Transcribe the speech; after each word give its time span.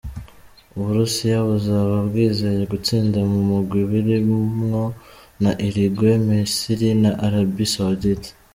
Uburusiya 0.77 1.37
buzoba 1.49 1.95
bwizeye 2.07 2.63
gutsinda 2.73 3.19
mu 3.31 3.39
mugwi 3.49 3.81
burimwo 3.89 4.81
na 5.41 5.51
Uruguay, 5.67 6.17
Misri 6.27 6.87
na 7.03 7.11
Arabie 7.25 7.69
Saudite. 7.75 8.29